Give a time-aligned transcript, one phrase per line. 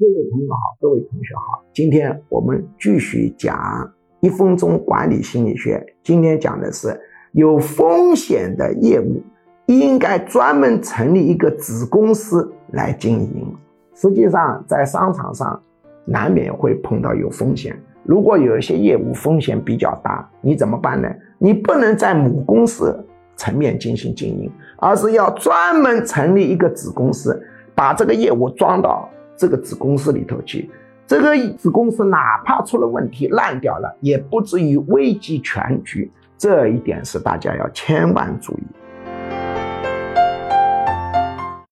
[0.00, 5.94] 各位朋友好，各位同学好，今天我们继续讲一分钟管理心理学。
[6.02, 6.98] 今天讲的是
[7.32, 9.22] 有风险的业务
[9.66, 13.54] 应该专门成立一个子公司来经营。
[13.94, 15.62] 实际上，在商场上
[16.06, 17.78] 难免会碰到有风险。
[18.02, 21.14] 如果有一些业务风险比较大，你怎么办呢？
[21.36, 22.98] 你不能在母公司
[23.36, 27.38] 层面进行经营，而是要专门成立一个子公司，
[27.74, 29.06] 把这个业务装到
[29.40, 30.68] 这个子公司里头去。
[31.06, 36.12] 这个子公司哪怕出了问题烂掉了，也不至于危及全局。
[36.36, 38.62] 这一点是大家要千万注意。